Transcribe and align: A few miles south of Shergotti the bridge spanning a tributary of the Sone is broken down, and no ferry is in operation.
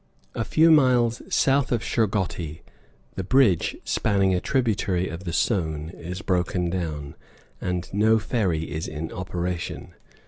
A 0.33 0.43
few 0.43 0.71
miles 0.71 1.21
south 1.29 1.71
of 1.71 1.83
Shergotti 1.83 2.63
the 3.13 3.23
bridge 3.23 3.77
spanning 3.83 4.33
a 4.33 4.41
tributary 4.41 5.07
of 5.07 5.25
the 5.25 5.31
Sone 5.45 5.89
is 5.91 6.23
broken 6.23 6.71
down, 6.71 7.13
and 7.61 7.87
no 7.93 8.17
ferry 8.17 8.63
is 8.63 8.87
in 8.87 9.11
operation. 9.11 9.93